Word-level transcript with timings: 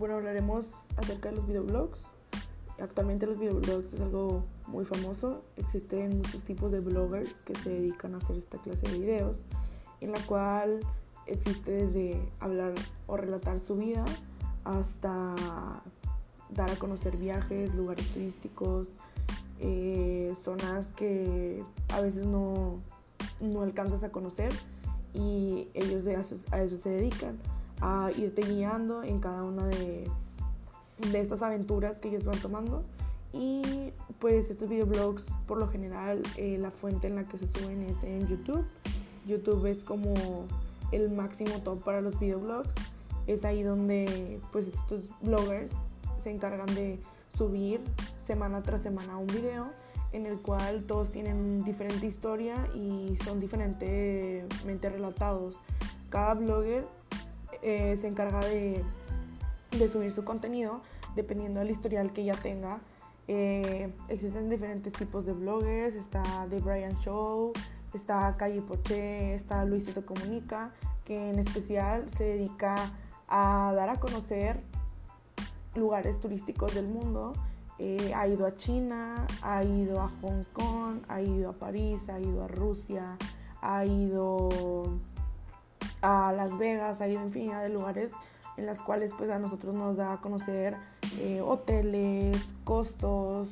bueno, 0.00 0.14
hablaremos 0.14 0.66
acerca 0.96 1.28
de 1.28 1.36
los 1.36 1.46
videoblogs. 1.46 2.06
Actualmente 2.80 3.26
los 3.26 3.38
videoblogs 3.38 3.92
es 3.92 4.00
algo 4.00 4.46
muy 4.66 4.86
famoso. 4.86 5.44
Existen 5.56 6.16
muchos 6.16 6.42
tipos 6.42 6.72
de 6.72 6.80
bloggers 6.80 7.42
que 7.42 7.54
se 7.56 7.68
dedican 7.68 8.14
a 8.14 8.16
hacer 8.16 8.36
esta 8.38 8.56
clase 8.56 8.88
de 8.88 8.98
videos, 8.98 9.44
en 10.00 10.12
la 10.12 10.20
cual 10.20 10.80
existe 11.26 11.70
desde 11.70 12.32
hablar 12.40 12.72
o 13.06 13.18
relatar 13.18 13.60
su 13.60 13.76
vida 13.76 14.02
hasta 14.64 15.34
dar 16.48 16.70
a 16.70 16.76
conocer 16.76 17.18
viajes, 17.18 17.74
lugares 17.74 18.08
turísticos, 18.08 18.88
eh, 19.58 20.32
zonas 20.34 20.86
que 20.96 21.62
a 21.92 22.00
veces 22.00 22.26
no, 22.26 22.78
no 23.42 23.60
alcanzas 23.60 24.02
a 24.02 24.10
conocer 24.10 24.50
y 25.12 25.68
ellos 25.74 26.06
a 26.06 26.62
eso, 26.62 26.76
se 26.78 26.88
dedican, 26.88 27.38
a 27.80 28.10
irte 28.16 28.42
guiando 28.42 29.02
en 29.02 29.20
cada 29.20 29.42
una 29.42 29.66
de, 29.66 30.10
de 31.10 31.18
estas 31.18 31.42
aventuras 31.42 32.00
que 32.00 32.08
ellos 32.08 32.24
van 32.24 32.38
tomando. 32.40 32.82
Y 33.32 33.92
pues 34.18 34.50
estos 34.50 34.68
videoblogs, 34.68 35.24
por 35.46 35.58
lo 35.58 35.68
general, 35.68 36.22
eh, 36.36 36.58
la 36.58 36.70
fuente 36.70 37.06
en 37.06 37.16
la 37.16 37.24
que 37.24 37.38
se 37.38 37.46
suben 37.46 37.82
es 37.82 38.02
en 38.02 38.26
YouTube. 38.26 38.64
YouTube 39.26 39.66
es 39.66 39.82
como 39.84 40.14
el 40.92 41.10
máximo 41.10 41.58
top 41.62 41.82
para 41.82 42.00
los 42.00 42.18
videoblogs. 42.18 42.70
Es 43.26 43.44
ahí 43.44 43.62
donde 43.62 44.40
pues 44.52 44.66
estos 44.66 45.04
bloggers 45.20 45.72
se 46.22 46.30
encargan 46.30 46.74
de 46.74 46.98
subir 47.36 47.80
semana 48.24 48.62
tras 48.62 48.82
semana 48.82 49.16
un 49.16 49.28
video 49.28 49.68
en 50.12 50.26
el 50.26 50.38
cual 50.40 50.84
todos 50.84 51.10
tienen 51.10 51.62
diferente 51.64 52.06
historia 52.06 52.68
y 52.74 53.16
son 53.24 53.40
diferentemente 53.40 54.90
relatados. 54.90 55.54
Cada 56.08 56.34
blogger 56.34 56.84
eh, 57.62 57.96
se 57.98 58.08
encarga 58.08 58.40
de, 58.40 58.84
subir 59.88 60.12
su 60.12 60.24
contenido 60.24 60.80
dependiendo 61.14 61.60
del 61.60 61.70
historial 61.70 62.12
que 62.12 62.24
ya 62.24 62.34
tenga. 62.34 62.80
Eh, 63.28 63.92
existen 64.08 64.50
diferentes 64.50 64.92
tipos 64.92 65.24
de 65.24 65.32
bloggers, 65.32 65.94
está 65.94 66.22
The 66.50 66.58
Brian 66.60 66.98
Show, 67.00 67.52
está 67.94 68.34
Calle 68.36 68.60
Poché, 68.62 69.34
está 69.34 69.64
Luisito 69.64 70.04
Comunica, 70.04 70.72
que 71.04 71.30
en 71.30 71.38
especial 71.38 72.08
se 72.10 72.24
dedica 72.24 72.74
a 73.28 73.72
dar 73.76 73.88
a 73.88 74.00
conocer 74.00 74.60
lugares 75.74 76.20
turísticos 76.20 76.74
del 76.74 76.88
mundo 76.88 77.32
eh, 77.82 78.12
ha 78.14 78.28
ido 78.28 78.44
a 78.44 78.54
China, 78.54 79.26
ha 79.40 79.64
ido 79.64 80.02
a 80.02 80.10
Hong 80.20 80.44
Kong, 80.52 80.98
ha 81.08 81.22
ido 81.22 81.48
a 81.48 81.52
París, 81.54 82.10
ha 82.10 82.20
ido 82.20 82.44
a 82.44 82.46
Rusia, 82.46 83.16
ha 83.62 83.86
ido 83.86 84.98
a 86.02 86.32
Las 86.32 86.56
Vegas, 86.58 87.00
ha 87.00 87.08
ido 87.08 87.22
infinidad 87.22 87.62
de 87.62 87.68
lugares 87.68 88.12
en 88.56 88.66
las 88.66 88.80
cuales 88.82 89.12
pues 89.16 89.30
a 89.30 89.38
nosotros 89.38 89.74
nos 89.74 89.96
da 89.96 90.14
a 90.14 90.20
conocer 90.20 90.76
eh, 91.18 91.40
hoteles, 91.40 92.54
costos, 92.64 93.48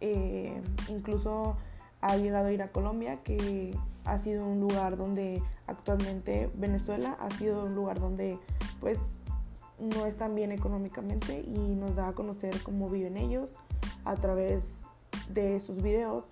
eh, 0.00 0.60
incluso 0.88 1.56
ha 2.00 2.16
llegado 2.16 2.48
a 2.48 2.52
ir 2.52 2.62
a 2.62 2.68
Colombia, 2.68 3.22
que 3.22 3.74
ha 4.04 4.18
sido 4.18 4.46
un 4.46 4.60
lugar 4.60 4.96
donde 4.96 5.42
actualmente 5.66 6.50
Venezuela 6.54 7.16
ha 7.20 7.30
sido 7.30 7.64
un 7.64 7.74
lugar 7.74 7.98
donde 8.00 8.38
pues 8.80 9.18
no 9.78 10.06
están 10.06 10.34
bien 10.34 10.52
económicamente 10.52 11.40
y 11.40 11.58
nos 11.74 11.96
da 11.96 12.08
a 12.08 12.12
conocer 12.12 12.54
cómo 12.62 12.90
viven 12.90 13.16
ellos 13.16 13.56
a 14.04 14.14
través 14.16 14.82
de 15.30 15.58
sus 15.60 15.82
videos. 15.82 16.24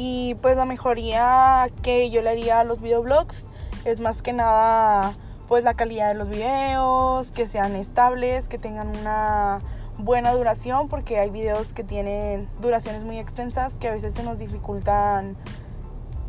Y 0.00 0.36
pues 0.36 0.56
la 0.56 0.64
mejoría 0.64 1.66
que 1.82 2.08
yo 2.08 2.22
le 2.22 2.30
haría 2.30 2.60
a 2.60 2.64
los 2.64 2.80
videoblogs 2.80 3.48
es 3.84 3.98
más 3.98 4.22
que 4.22 4.32
nada 4.32 5.16
pues 5.48 5.64
la 5.64 5.74
calidad 5.74 6.06
de 6.08 6.14
los 6.14 6.28
videos, 6.28 7.32
que 7.32 7.48
sean 7.48 7.74
estables, 7.74 8.46
que 8.46 8.58
tengan 8.58 8.96
una 8.96 9.58
buena 9.98 10.32
duración 10.32 10.88
porque 10.88 11.18
hay 11.18 11.30
videos 11.30 11.72
que 11.72 11.82
tienen 11.82 12.48
duraciones 12.60 13.02
muy 13.02 13.18
extensas 13.18 13.74
que 13.78 13.88
a 13.88 13.92
veces 13.92 14.14
se 14.14 14.22
nos 14.22 14.38
dificultan 14.38 15.36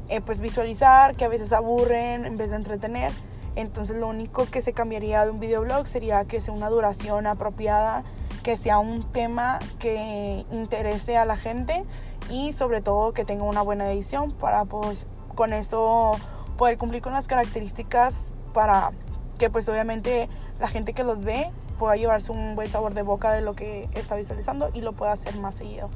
eh, 0.08 0.20
pues 0.22 0.40
visualizar, 0.40 1.16
que 1.16 1.26
a 1.26 1.28
veces 1.28 1.54
aburren 1.54 2.26
en 2.26 2.38
vez 2.38 2.50
de 2.50 2.56
entretener. 2.56 3.12
Entonces 3.56 3.98
lo 3.98 4.08
único 4.08 4.48
que 4.48 4.64
se 4.64 4.74
cambiaría 4.74 5.26
de 5.26 5.30
un 5.30 5.40
videoblog 5.40 5.86
sería 5.86 6.26
que 6.26 6.42
sea 6.42 6.56
una 6.56 6.70
duración 6.70 7.28
apropiada, 7.28 8.04
que 8.42 8.56
sea 8.56 8.80
un 8.80 9.04
tema 9.12 9.60
que 9.78 10.44
interese 10.50 11.18
a 11.18 11.26
la 11.26 11.38
gente 11.38 11.84
y 12.30 12.54
sobre 12.54 12.82
todo 12.82 13.14
que 13.14 13.26
tenga 13.26 13.44
una 13.44 13.62
buena 13.62 13.92
edición 13.92 14.32
para 14.32 14.66
pues 14.66 15.06
con 15.36 15.54
eso 15.54 16.12
poder 16.58 16.78
cumplir 16.78 17.02
con 17.02 17.14
las 17.14 17.28
características 17.28 18.32
para 18.54 18.92
que 19.38 19.50
pues 19.50 19.68
obviamente 19.70 20.30
la 20.60 20.68
gente 20.68 20.94
que 20.94 21.04
los 21.04 21.24
ve 21.24 21.50
pueda 21.80 21.96
llevarse 21.96 22.32
un 22.32 22.56
buen 22.56 22.70
sabor 22.70 22.94
de 22.94 23.02
boca 23.02 23.32
de 23.32 23.42
lo 23.42 23.56
que 23.56 23.90
está 23.94 24.16
visualizando 24.16 24.70
y 24.74 24.82
lo 24.82 24.94
pueda 24.94 25.14
hacer 25.14 25.36
más 25.38 25.56
seguido. 25.56 25.90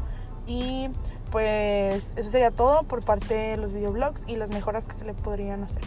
Y 0.47 0.89
pues 1.31 2.15
eso 2.15 2.29
sería 2.29 2.51
todo 2.51 2.83
por 2.83 3.03
parte 3.03 3.33
de 3.33 3.57
los 3.57 3.73
videoblogs 3.73 4.23
y 4.27 4.37
las 4.37 4.49
mejoras 4.49 4.87
que 4.87 4.95
se 4.95 5.05
le 5.05 5.13
podrían 5.13 5.63
hacer. 5.63 5.83